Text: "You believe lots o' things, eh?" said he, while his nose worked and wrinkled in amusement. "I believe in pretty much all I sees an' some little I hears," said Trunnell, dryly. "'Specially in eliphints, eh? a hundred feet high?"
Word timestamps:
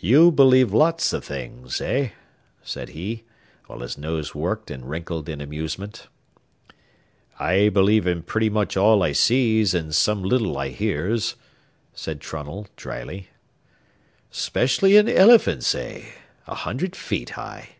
"You 0.00 0.32
believe 0.32 0.72
lots 0.74 1.14
o' 1.14 1.20
things, 1.20 1.80
eh?" 1.80 2.08
said 2.60 2.88
he, 2.88 3.22
while 3.66 3.78
his 3.78 3.96
nose 3.96 4.34
worked 4.34 4.68
and 4.68 4.84
wrinkled 4.90 5.28
in 5.28 5.40
amusement. 5.40 6.08
"I 7.38 7.68
believe 7.68 8.04
in 8.04 8.24
pretty 8.24 8.50
much 8.50 8.76
all 8.76 9.00
I 9.00 9.12
sees 9.12 9.72
an' 9.72 9.92
some 9.92 10.24
little 10.24 10.58
I 10.58 10.70
hears," 10.70 11.36
said 11.94 12.18
Trunnell, 12.20 12.66
dryly. 12.74 13.28
"'Specially 14.32 14.96
in 14.96 15.06
eliphints, 15.06 15.72
eh? 15.76 16.14
a 16.48 16.54
hundred 16.56 16.96
feet 16.96 17.30
high?" 17.38 17.76